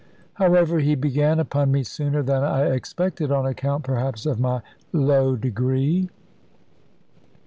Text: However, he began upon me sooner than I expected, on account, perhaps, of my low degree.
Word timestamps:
However, 0.33 0.79
he 0.79 0.95
began 0.95 1.39
upon 1.39 1.71
me 1.71 1.83
sooner 1.83 2.23
than 2.23 2.43
I 2.43 2.65
expected, 2.71 3.31
on 3.31 3.45
account, 3.45 3.83
perhaps, 3.83 4.25
of 4.25 4.39
my 4.39 4.63
low 4.91 5.35
degree. 5.35 6.09